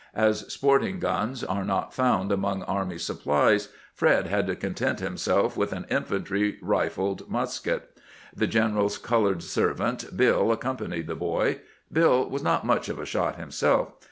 [0.15, 5.71] As sporting guns are not found among army supplies, Fred had to content himself with
[5.73, 7.95] an infantry rified musket.
[8.35, 11.59] The general's colored ser vant, BUI, accompanied the boy.
[11.93, 13.91] Bill was not much of a shot himself.